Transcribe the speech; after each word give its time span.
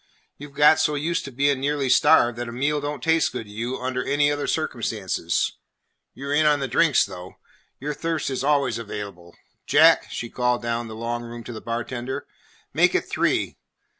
You 0.39 0.49
've 0.49 0.55
got 0.55 0.79
so 0.79 0.95
used 0.95 1.25
to 1.25 1.31
being 1.31 1.59
nearly 1.59 1.87
starved 1.87 2.35
that 2.39 2.49
a 2.49 2.51
meal 2.51 2.81
don't 2.81 3.03
taste 3.03 3.31
good 3.31 3.43
to 3.45 3.51
you 3.51 3.79
under 3.79 4.03
any 4.03 4.31
other 4.31 4.47
circumstances. 4.47 5.51
You 6.15 6.25
're 6.27 6.33
in 6.33 6.47
on 6.47 6.59
the 6.59 6.67
drinks, 6.67 7.05
though. 7.05 7.35
Your 7.79 7.93
thirst 7.93 8.31
is 8.31 8.43
always 8.43 8.79
available. 8.79 9.35
Jack," 9.67 10.07
she 10.09 10.27
called 10.27 10.63
down 10.63 10.87
the 10.87 10.95
long 10.95 11.21
room 11.21 11.43
to 11.43 11.53
the 11.53 11.61
bartender, 11.61 12.25
"make 12.73 12.95
it 12.95 13.07
three. 13.07 13.57